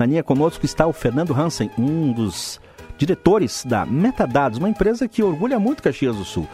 [0.00, 2.58] Na linha conosco está o Fernando Hansen, um dos
[2.96, 6.48] diretores da Metadados, uma empresa que orgulha muito Caxias do Sul.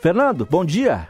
[0.00, 1.08] Fernando, bom dia.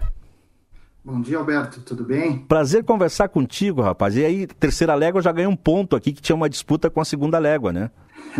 [1.04, 1.82] Bom dia, Alberto.
[1.82, 2.38] Tudo bem?
[2.38, 4.16] Prazer conversar contigo, rapaz.
[4.16, 7.04] E aí, terceira légua já ganhou um ponto aqui, que tinha uma disputa com a
[7.04, 7.90] segunda légua, né?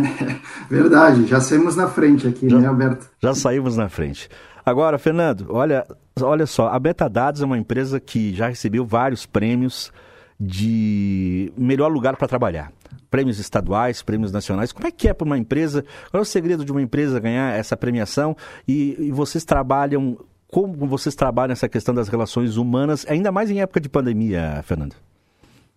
[0.67, 3.07] Verdade, já saímos na frente aqui, já, né, Alberto?
[3.21, 4.29] Já saímos na frente.
[4.65, 5.85] Agora, Fernando, olha,
[6.19, 9.91] olha só, a Betadados é uma empresa que já recebeu vários prêmios
[10.39, 12.71] de melhor lugar para trabalhar.
[13.09, 14.71] Prêmios estaduais, prêmios nacionais.
[14.71, 15.83] Como é que é para uma empresa?
[16.11, 18.35] Qual é o segredo de uma empresa ganhar essa premiação?
[18.67, 23.61] E, e vocês trabalham como vocês trabalham essa questão das relações humanas, ainda mais em
[23.61, 24.95] época de pandemia, Fernando?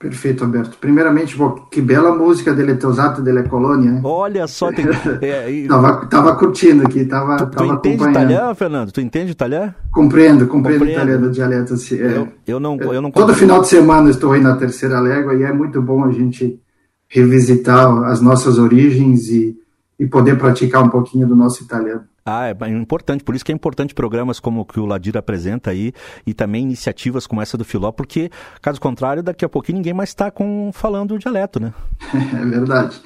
[0.00, 0.78] Perfeito, Alberto.
[0.78, 1.36] Primeiramente,
[1.70, 3.92] que bela música dele Teusato delle Colônia.
[3.92, 4.00] Né?
[4.02, 4.86] Olha só, tem...
[5.20, 5.68] é, e...
[5.68, 8.92] tava, tava curtindo aqui, tava, tu, tava tu entende italiano, Fernando?
[8.92, 9.74] Tu entende italiano?
[9.92, 11.02] Compreendo, compreendo, compreendo.
[11.02, 11.74] italiano, dialeto.
[11.74, 14.98] Assim, é, eu, eu, não, eu não Todo final de semana estou aí na terceira
[15.00, 16.58] légua e é muito bom a gente
[17.06, 19.54] revisitar as nossas origens e,
[19.98, 22.04] e poder praticar um pouquinho do nosso italiano.
[22.24, 25.70] Ah, é importante, por isso que é importante programas como o que o Ladir apresenta
[25.70, 25.92] aí
[26.26, 30.10] e também iniciativas como essa do Filó, porque, caso contrário, daqui a pouquinho ninguém mais
[30.10, 30.32] está
[30.72, 31.72] falando o dialeto, né?
[32.12, 33.00] É verdade.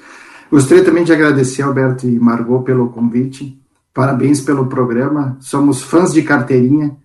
[0.50, 3.58] Gostaria também de agradecer, Alberto e Margot, pelo convite.
[3.92, 5.36] Parabéns pelo programa.
[5.40, 6.96] Somos fãs de carteirinha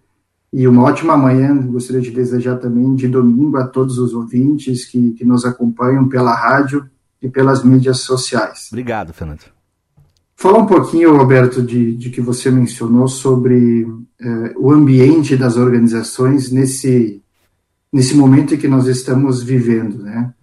[0.52, 1.56] e uma ótima manhã.
[1.56, 6.34] Gostaria de desejar também de domingo a todos os ouvintes que, que nos acompanham pela
[6.34, 6.88] rádio
[7.22, 8.68] e pelas mídias sociais.
[8.72, 9.59] Obrigado, Fernando.
[10.40, 13.86] Falar um pouquinho, Roberto, de, de que você mencionou sobre
[14.22, 17.22] eh, o ambiente das organizações nesse,
[17.92, 20.34] nesse momento em que nós estamos vivendo, né?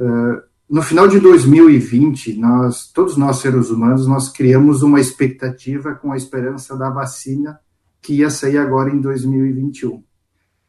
[0.00, 6.10] Uh, no final de 2020, nós, todos nós seres humanos, nós criamos uma expectativa com
[6.10, 7.60] a esperança da vacina
[8.00, 10.02] que ia sair agora em 2021.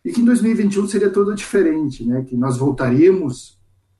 [0.03, 2.26] E que em 2021 seria tudo diferente, né?
[2.28, 3.58] Que nós voltaríamos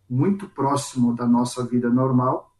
[0.09, 2.52] muito próximo da nossa vida normal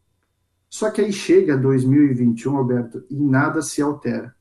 [0.75, 4.35] só que aí chega 2021, Alberto, e nada se altera.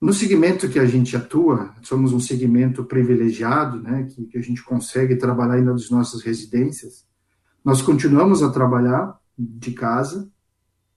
[0.00, 4.64] No segmento que a gente atua, somos um segmento privilegiado, né, que, que a gente
[4.64, 7.04] consegue trabalhar ainda nas nossas residências.
[7.62, 10.30] Nós continuamos a trabalhar de casa,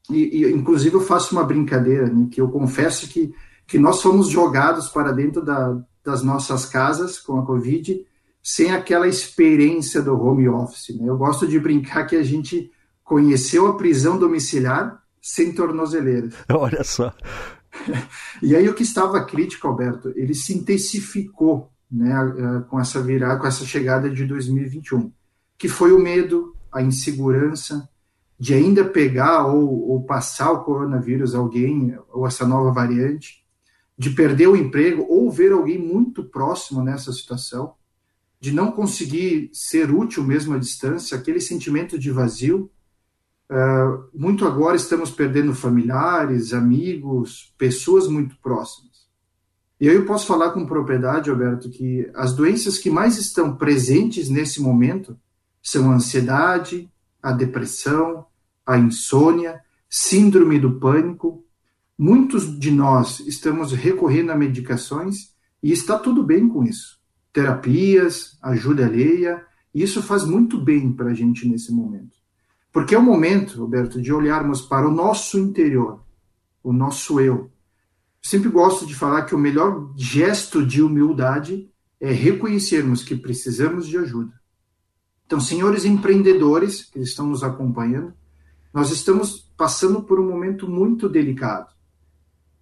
[0.09, 3.35] e, e inclusive eu faço uma brincadeira, né, que eu confesso que,
[3.67, 8.01] que nós fomos jogados para dentro da, das nossas casas com a Covid,
[8.41, 10.95] sem aquela experiência do home office.
[10.95, 11.09] Né?
[11.09, 12.71] Eu gosto de brincar que a gente
[13.05, 16.29] conheceu a prisão domiciliar sem tornozeleira.
[16.51, 17.13] Olha só.
[18.41, 22.13] E aí o que estava crítico, Alberto, ele se intensificou né,
[22.69, 25.11] com essa virada, com essa chegada de 2021,
[25.57, 27.87] que foi o medo, a insegurança
[28.37, 33.45] de ainda pegar ou, ou passar o coronavírus a alguém, ou essa nova variante,
[33.97, 37.75] de perder o emprego ou ver alguém muito próximo nessa situação,
[38.39, 42.69] de não conseguir ser útil mesmo à distância, aquele sentimento de vazio,
[43.49, 49.05] Uh, muito agora estamos perdendo familiares, amigos, pessoas muito próximas.
[49.79, 54.29] E aí eu posso falar com propriedade, Alberto, que as doenças que mais estão presentes
[54.29, 55.17] nesse momento
[55.61, 56.89] são a ansiedade,
[57.21, 58.25] a depressão,
[58.65, 61.45] a insônia, síndrome do pânico.
[61.97, 66.99] Muitos de nós estamos recorrendo a medicações e está tudo bem com isso.
[67.33, 72.24] Terapias, ajuda alheia, isso faz muito bem para a gente nesse momento.
[72.75, 76.03] Porque é o momento, Roberto, de olharmos para o nosso interior,
[76.61, 77.49] o nosso eu.
[78.21, 81.71] Sempre gosto de falar que o melhor gesto de humildade
[82.01, 84.33] é reconhecermos que precisamos de ajuda.
[85.25, 88.13] Então, senhores empreendedores que estão nos acompanhando,
[88.73, 91.73] nós estamos passando por um momento muito delicado.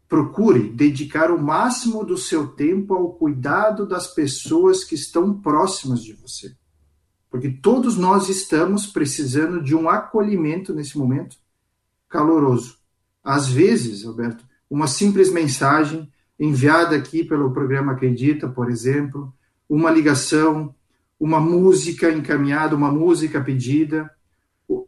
[0.07, 6.13] Procure dedicar o máximo do seu tempo ao cuidado das pessoas que estão próximas de
[6.13, 6.56] você.
[7.34, 11.36] Porque todos nós estamos precisando de um acolhimento nesse momento
[12.08, 12.78] caloroso.
[13.24, 16.08] Às vezes, Alberto, uma simples mensagem
[16.40, 19.34] enviada aqui pelo programa Acredita, por exemplo,
[19.68, 20.76] uma ligação,
[21.20, 24.12] uma música encaminhada, uma música pedida,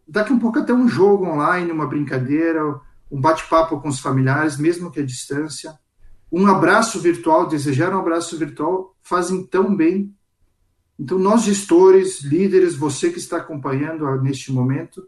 [0.07, 2.79] daqui um pouco até um jogo online, uma brincadeira,
[3.09, 5.79] um bate-papo com os familiares, mesmo que à distância,
[6.31, 10.14] um abraço virtual, desejar um abraço virtual fazem tão bem
[10.99, 15.07] então, nós gestores, líderes, você que está acompanhando neste momento,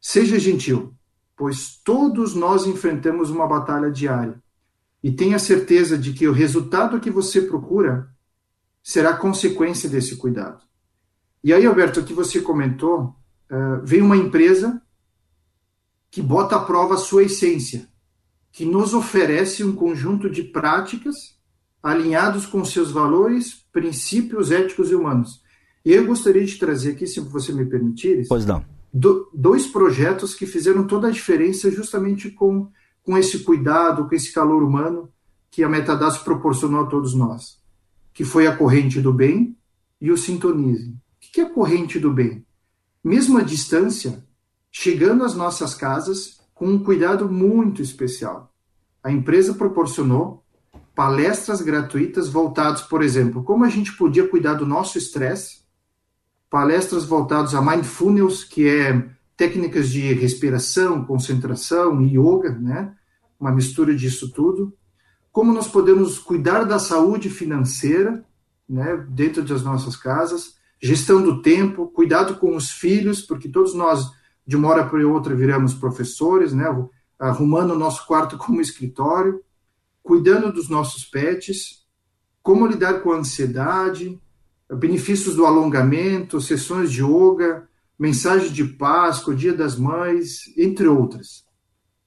[0.00, 0.92] seja gentil,
[1.36, 4.42] pois todos nós enfrentamos uma batalha diária.
[5.02, 8.10] E tenha certeza de que o resultado que você procura
[8.82, 10.62] será consequência desse cuidado.
[11.42, 13.14] E aí, Alberto, o que você comentou,
[13.50, 14.82] uh, vem uma empresa
[16.10, 17.88] que bota à prova a sua essência,
[18.50, 21.38] que nos oferece um conjunto de práticas
[21.82, 25.42] alinhados com seus valores, princípios éticos e humanos.
[25.84, 28.64] E eu gostaria de trazer aqui, se você me permitir, pois não.
[28.92, 32.68] do, dois projetos que fizeram toda a diferença justamente com,
[33.02, 35.10] com esse cuidado, com esse calor humano
[35.50, 37.58] que a Metadados proporcionou a todos nós,
[38.12, 39.56] que foi a corrente do bem
[40.00, 40.90] e o sintonize.
[40.90, 42.44] O que é a corrente do bem?
[43.02, 44.24] Mesmo à distância,
[44.70, 48.52] chegando às nossas casas com um cuidado muito especial.
[49.02, 50.44] A empresa proporcionou
[50.94, 55.60] palestras gratuitas voltadas, por exemplo, como a gente podia cuidar do nosso estresse,
[56.48, 62.92] palestras voltadas a mindfulness, que é técnicas de respiração, concentração e yoga, né?
[63.38, 64.76] Uma mistura disso tudo.
[65.32, 68.24] Como nós podemos cuidar da saúde financeira,
[68.68, 74.10] né, dentro das nossas casas, gestão do tempo, cuidado com os filhos, porque todos nós
[74.46, 76.66] de uma hora para outra viramos professores, né,
[77.18, 79.40] arrumando o nosso quarto como escritório,
[80.10, 81.84] cuidando dos nossos pets,
[82.42, 84.20] como lidar com a ansiedade,
[84.68, 91.44] benefícios do alongamento, sessões de yoga, mensagem de Páscoa, Dia das Mães, entre outras.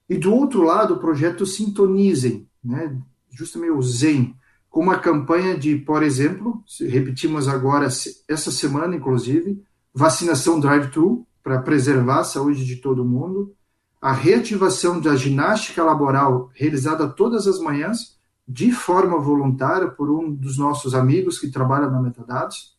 [0.09, 2.93] E do outro lado, o projeto Sintonizem, né,
[3.31, 4.35] justamente o Zen,
[4.69, 9.63] com uma campanha de, por exemplo, repetimos agora essa semana, inclusive,
[9.93, 13.55] vacinação drive-thru para preservar a saúde de todo mundo,
[14.03, 20.57] a reativação da ginástica laboral realizada todas as manhãs de forma voluntária por um dos
[20.57, 22.75] nossos amigos que trabalha na Metadados,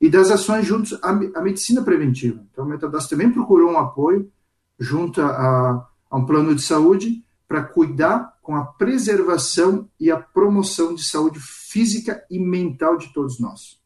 [0.00, 2.42] e das ações juntos à, à medicina preventiva.
[2.50, 4.32] Então, a Metadados também procurou um apoio
[4.78, 10.94] junto a, a um plano de saúde para cuidar com a preservação e a promoção
[10.94, 13.78] de saúde física e mental de todos nós.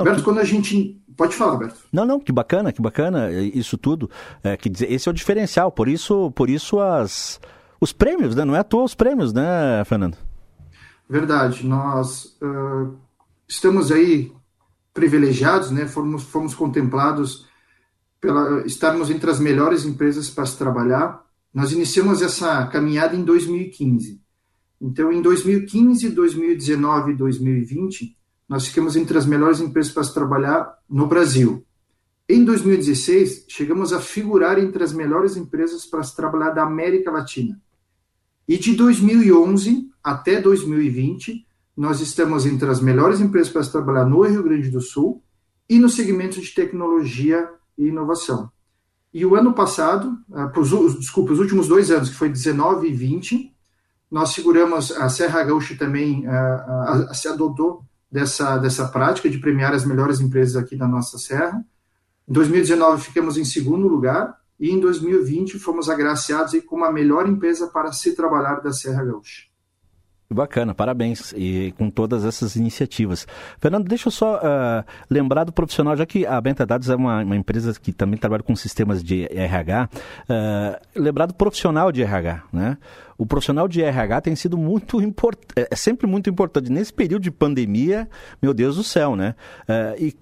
[0.00, 1.00] Alberto, quando a gente.
[1.16, 1.80] Pode falar, Alberto.
[1.92, 4.10] Não, não, que bacana, que bacana isso tudo.
[4.42, 7.38] É, que dizer, esse é o diferencial, por isso, por isso as
[7.80, 8.44] os prêmios, né?
[8.44, 10.16] Não é à toa os prêmios, né, Fernando?
[11.08, 11.66] Verdade.
[11.66, 12.94] Nós uh,
[13.48, 14.32] estamos aí
[14.92, 15.86] privilegiados, né?
[15.86, 17.46] Fomos, fomos contemplados
[18.20, 21.24] pela estarmos entre as melhores empresas para se trabalhar.
[21.52, 24.20] Nós iniciamos essa caminhada em 2015.
[24.80, 28.16] Então, em 2015, 2019 e 2020,
[28.50, 31.64] nós ficamos entre as melhores empresas para se trabalhar no Brasil.
[32.28, 37.62] Em 2016, chegamos a figurar entre as melhores empresas para se trabalhar da América Latina.
[38.48, 44.22] E de 2011 até 2020, nós estamos entre as melhores empresas para se trabalhar no
[44.22, 45.22] Rio Grande do Sul
[45.68, 47.48] e no segmento de tecnologia
[47.78, 48.50] e inovação.
[49.14, 52.92] E o ano passado, uh, pros, desculpa, os últimos dois anos, que foi 19 e
[52.92, 53.54] 20,
[54.10, 59.72] nós seguramos, a Serra Gaúcha também uh, uh, se adotou dessa, dessa prática de premiar
[59.72, 61.64] as melhores empresas aqui da nossa Serra.
[62.28, 67.28] Em 2019 ficamos em segundo lugar e em 2020 fomos agraciados aí como a melhor
[67.28, 69.49] empresa para se trabalhar da Serra Gaúcha.
[70.32, 73.26] Bacana, parabéns e com todas essas iniciativas.
[73.58, 77.24] Fernando, deixa eu só uh, lembrar do profissional, já que a Benta Dados é uma,
[77.24, 79.96] uma, empresa que também trabalha com sistemas de RH, uh,
[80.28, 82.78] ah, lembrar do profissional de RH, né?
[83.18, 86.70] O profissional de RH tem sido muito importante, é, é sempre muito importante.
[86.70, 88.08] Nesse período de pandemia,
[88.40, 89.34] meu Deus do céu, né?
[89.68, 90.16] Uh, e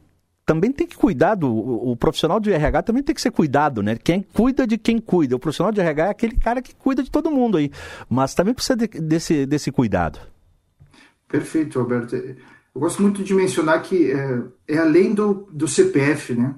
[0.49, 1.47] também tem que cuidar do.
[1.47, 3.99] O, o, profissional de RH também tem que ser cuidado, né?
[4.03, 5.37] Quem cuida de quem cuida.
[5.37, 7.71] O profissional de RH é aquele cara que cuida de todo mundo aí.
[8.09, 10.19] Mas também precisa de, desse, desse cuidado.
[11.29, 12.17] Perfeito, Alberto.
[12.17, 16.55] Eu gosto muito de mencionar que é, é além do, do CPF, né?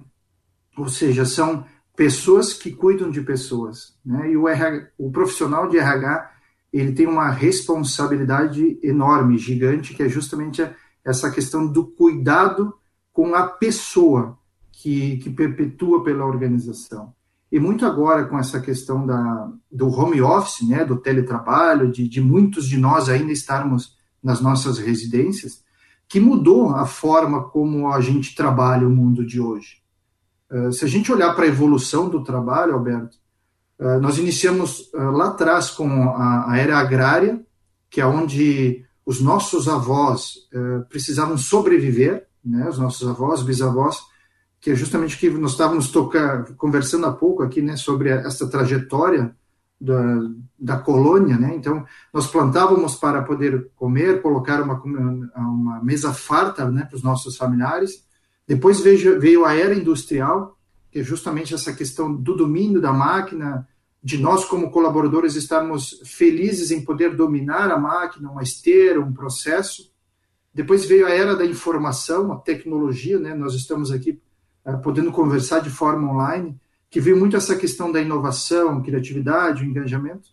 [0.79, 1.65] Ou seja, são
[1.97, 3.97] pessoas que cuidam de pessoas.
[4.07, 4.31] Né?
[4.31, 6.31] E o, RH, o profissional de RH
[6.73, 10.65] ele tem uma responsabilidade enorme, gigante, que é justamente
[11.05, 12.73] essa questão do cuidado
[13.21, 14.39] com a pessoa
[14.73, 17.13] que, que perpetua pela organização.
[17.53, 22.19] E muito agora com essa questão da, do home office, né, do teletrabalho, de, de
[22.19, 25.63] muitos de nós ainda estarmos nas nossas residências,
[26.09, 29.83] que mudou a forma como a gente trabalha o mundo de hoje.
[30.51, 33.19] Uh, se a gente olhar para a evolução do trabalho, Alberto,
[33.79, 37.39] uh, nós iniciamos uh, lá atrás com a, a, era agrária,
[37.91, 40.49] que é onde os nossos avós
[40.89, 43.99] precisavam sobreviver, né, os nossos avós, bisavós,
[44.61, 49.35] que é justamente que nós estávamos tocando, conversando há pouco aqui, né, sobre essa trajetória
[49.81, 51.55] da, da colônia, né?
[51.55, 54.75] Então, nós plantávamos para poder comer, colocar uma,
[55.37, 58.05] uma mesa farta, né, para os nossos familiares.
[58.47, 60.59] Depois veio, veio a era industrial,
[60.91, 63.67] que é justamente essa questão do domínio da máquina,
[64.03, 69.91] de nós como colaboradores estarmos felizes em poder dominar a máquina, uma esteira, um processo.
[70.53, 73.35] Depois veio a era da informação, a tecnologia, né?
[73.35, 74.21] Nós estamos aqui
[74.65, 76.59] uh, podendo conversar de forma online,
[76.91, 80.31] que veio muito essa questão da inovação, criatividade, engajamento.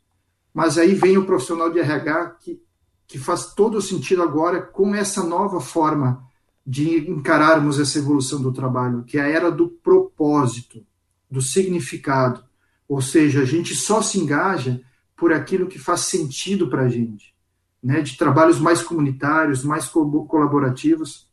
[0.54, 2.62] Mas aí vem o profissional de RH que,
[3.08, 6.26] que faz todo o sentido agora com essa nova forma
[6.66, 10.86] de encararmos essa evolução do trabalho, que é a era do propósito.
[11.30, 12.44] do significado.
[12.88, 14.82] Ou seja, a gente só se engaja
[15.16, 17.36] por aquilo que faz sentido para a gente,
[17.82, 18.02] né?
[18.02, 21.28] de trabalhos mais comunitários, mais colaborativos.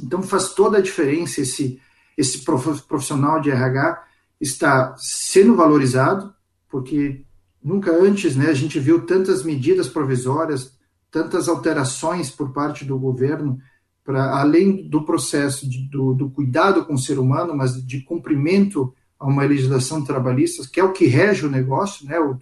[0.00, 1.80] Então faz toda a diferença esse,
[2.16, 4.04] esse profissional de RH
[4.40, 6.32] está sendo valorizado,
[6.68, 7.24] porque
[7.62, 10.72] nunca antes né, a gente viu tantas medidas provisórias,
[11.10, 13.58] tantas alterações por parte do governo,
[14.04, 18.94] para além do processo de, do, do, cuidado com o ser humano, mas de cumprimento
[19.18, 22.38] a uma legislação trabalhista, que é o que rege o negócio, né, o,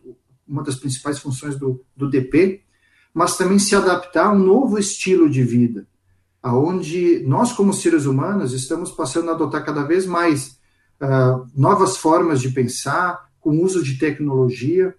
[0.47, 2.63] uma das principais funções do, do DP,
[3.17, 5.87] mas também se adaptar a um novo estilo de vida,
[6.43, 10.59] aonde nós como seres humanos estamos passando a adotar cada vez mais
[11.01, 14.95] uh, novas formas de pensar, com uso de tecnologia,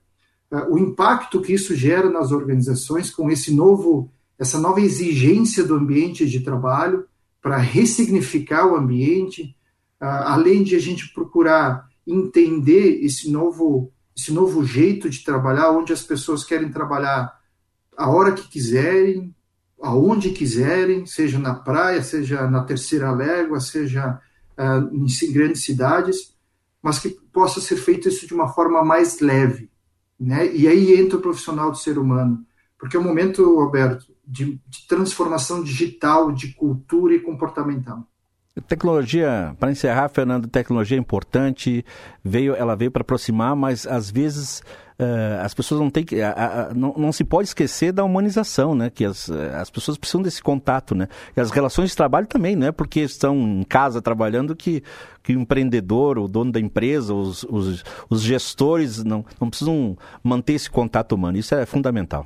[0.51, 5.75] uh, o impacto que isso gera nas organizações com esse novo, essa nova exigência do
[5.75, 7.05] ambiente de trabalho
[7.39, 9.55] para ressignificar o ambiente,
[10.01, 15.93] uh, além de a gente procurar entender esse novo, esse novo jeito de trabalhar, onde
[15.93, 17.37] as pessoas querem trabalhar
[17.98, 19.36] a hora que quiserem,
[19.82, 24.20] aonde quiserem, seja na praia, seja na terceira légua, seja
[24.58, 26.36] uh, em grandes cidades,
[26.82, 29.70] mas que possa ser feito isso de uma forma mais leve,
[30.20, 30.54] né?
[30.56, 32.46] E aí entra o profissional do ser humano,
[32.80, 38.08] porque é um momento, Roberto, de, de transformação digital, de cultura e comportamental.
[38.68, 41.86] Tecnologia, para encerrar, Fernando, tecnologia é importante,
[42.24, 44.63] veio, ela veio para aproximar, mas às vezes
[45.00, 46.22] uh, as pessoas não têm que.
[46.22, 46.32] A,
[46.70, 48.89] a, não, não, se pode esquecer da humanização, né?
[48.89, 51.08] Que as, as pessoas precisam desse contato, né?
[51.36, 54.84] E as relações de trabalho também, não é porque estão em casa trabalhando que,
[55.24, 60.54] que o empreendedor, o dono da empresa, os, os, os gestores não, não precisam manter
[60.54, 61.38] esse contato humano.
[61.38, 62.25] Isso é fundamental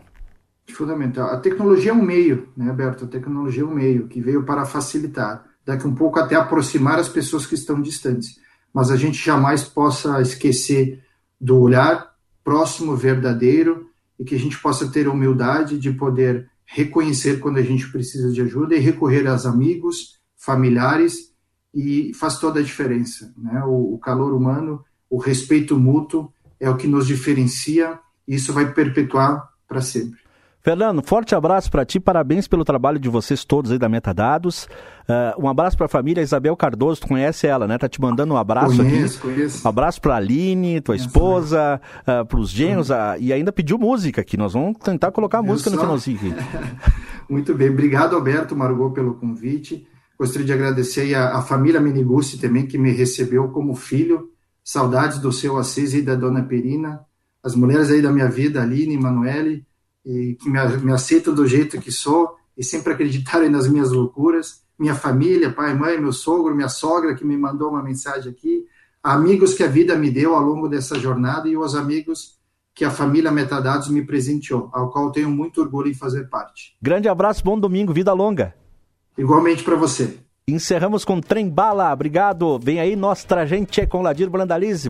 [0.72, 1.30] fundamental.
[1.30, 3.06] A tecnologia é um meio, né, Alberto?
[3.06, 7.10] A tecnologia é um meio que veio para facilitar daqui um pouco até aproximar as
[7.10, 8.40] pessoas que estão distantes.
[8.74, 11.04] Mas a gente jamais possa esquecer
[11.40, 12.11] do olhar
[12.44, 17.64] próximo, verdadeiro, e que a gente possa ter a humildade de poder reconhecer quando a
[17.64, 21.32] gente precisa de ajuda e recorrer aos amigos, familiares,
[21.74, 23.34] e faz toda a diferença.
[23.38, 23.64] Né?
[23.66, 28.72] O, o calor humano, o respeito mútuo é o que nos diferencia e isso vai
[28.74, 30.20] perpetuar para sempre.
[30.64, 34.68] Fernando, forte abraço para ti, parabéns pelo trabalho de vocês todos aí da Metadados.
[35.10, 37.80] Uh, um abraço para a família Isabel Cardoso, tu conhece ela, né?
[37.80, 39.28] Tá te mandando um abraço conheço, aqui.
[39.28, 39.66] Conheço.
[39.66, 43.52] Um abraço para a Aline, tua conheço, esposa, uh, para os gênios, uh, e ainda
[43.52, 44.38] pediu música aqui.
[44.38, 46.36] Nós vamos tentar colocar a música no finalzinho aqui.
[47.28, 49.88] Muito bem, obrigado Alberto Margot pelo convite.
[50.16, 54.30] Gostaria de agradecer a, a família Minigusti também que me recebeu como filho.
[54.64, 57.02] Saudades do seu Assis e da dona Perina.
[57.44, 59.66] As mulheres aí da minha vida, Aline, Emanuele
[60.06, 64.62] e que me, me aceitam do jeito que sou e sempre acreditaram nas minhas loucuras.
[64.78, 68.66] Minha família, pai, mãe, meu sogro, minha sogra que me mandou uma mensagem aqui,
[69.04, 72.40] amigos que a vida me deu ao longo dessa jornada e os amigos
[72.74, 76.76] que a família Metadados me presenteou, ao qual tenho muito orgulho em fazer parte.
[76.82, 78.56] Grande abraço, bom domingo, vida longa.
[79.18, 80.18] Igualmente para você.
[80.48, 82.58] Encerramos com Trem Bala, obrigado.
[82.58, 84.80] Vem aí Nostra Gente com Ladir Brandalize.